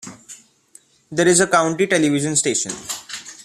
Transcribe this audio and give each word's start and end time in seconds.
There 1.11 1.27
is 1.27 1.41
a 1.41 1.45
county 1.47 1.85
television 1.85 2.35
station. 2.35 2.71